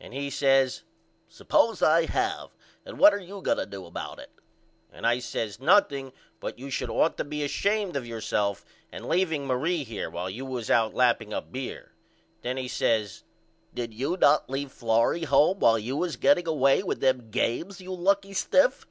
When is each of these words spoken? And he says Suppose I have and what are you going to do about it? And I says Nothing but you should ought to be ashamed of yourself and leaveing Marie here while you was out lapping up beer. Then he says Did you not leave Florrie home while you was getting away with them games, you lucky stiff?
And 0.00 0.14
he 0.14 0.30
says 0.30 0.84
Suppose 1.28 1.82
I 1.82 2.06
have 2.06 2.48
and 2.86 2.98
what 2.98 3.12
are 3.12 3.18
you 3.20 3.42
going 3.42 3.58
to 3.58 3.66
do 3.66 3.84
about 3.84 4.18
it? 4.18 4.30
And 4.90 5.06
I 5.06 5.18
says 5.18 5.60
Nothing 5.60 6.14
but 6.40 6.58
you 6.58 6.70
should 6.70 6.88
ought 6.88 7.18
to 7.18 7.24
be 7.24 7.44
ashamed 7.44 7.94
of 7.94 8.06
yourself 8.06 8.64
and 8.90 9.04
leaveing 9.04 9.46
Marie 9.46 9.84
here 9.84 10.08
while 10.08 10.30
you 10.30 10.46
was 10.46 10.70
out 10.70 10.94
lapping 10.94 11.34
up 11.34 11.52
beer. 11.52 11.92
Then 12.40 12.56
he 12.56 12.68
says 12.68 13.22
Did 13.74 13.92
you 13.92 14.16
not 14.16 14.48
leave 14.48 14.72
Florrie 14.72 15.24
home 15.24 15.58
while 15.58 15.78
you 15.78 15.94
was 15.94 16.16
getting 16.16 16.48
away 16.48 16.82
with 16.82 17.00
them 17.00 17.28
games, 17.30 17.78
you 17.78 17.92
lucky 17.92 18.32
stiff? 18.32 18.86